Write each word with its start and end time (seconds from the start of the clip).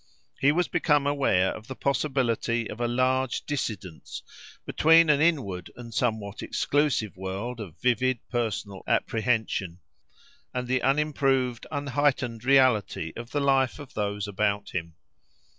He 0.39 0.51
was 0.51 0.67
become 0.67 1.05
aware 1.05 1.53
of 1.55 1.67
the 1.67 1.75
possibility 1.75 2.67
of 2.71 2.79
a 2.81 2.87
large 2.87 3.45
dissidence 3.45 4.23
between 4.65 5.11
an 5.11 5.21
inward 5.21 5.69
and 5.75 5.93
somewhat 5.93 6.41
exclusive 6.41 7.15
world 7.15 7.59
of 7.59 7.79
vivid 7.79 8.17
personal 8.31 8.81
apprehension, 8.87 9.77
and 10.55 10.67
the 10.67 10.81
unimproved, 10.81 11.67
unheightened 11.69 12.43
reality 12.45 13.13
of 13.15 13.29
the 13.29 13.41
life 13.41 13.77
of 13.77 13.93
those 13.93 14.27
about 14.27 14.71
him. 14.71 14.95